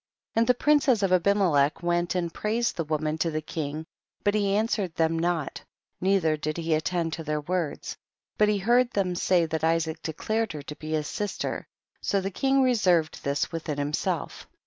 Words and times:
5. 0.33 0.41
And 0.41 0.47
the 0.47 0.55
princes 0.55 1.03
of 1.03 1.13
Abimelech 1.13 1.83
went 1.83 2.15
and 2.15 2.33
praised 2.33 2.75
the 2.75 2.83
woman 2.83 3.19
to 3.19 3.29
the 3.29 3.39
king, 3.39 3.85
but 4.23 4.33
he 4.33 4.55
answered 4.55 4.95
them 4.95 5.19
net, 5.19 5.63
nei 6.01 6.19
ther 6.19 6.35
did 6.37 6.57
he 6.57 6.73
attend 6.73 7.13
to 7.13 7.23
their 7.23 7.41
words. 7.41 7.89
6. 7.89 7.97
But 8.39 8.49
he 8.49 8.57
heard 8.57 8.89
them 8.89 9.13
say 9.13 9.45
that 9.45 9.63
Isaac 9.63 10.01
declared 10.01 10.53
her 10.53 10.63
to 10.63 10.75
be 10.75 10.93
his 10.93 11.05
sister, 11.05 11.67
so 12.01 12.19
the 12.19 12.31
king 12.31 12.63
reserved 12.63 13.23
this 13.23 13.51
within 13.51 13.77
him 13.77 13.93
self. 13.93 14.47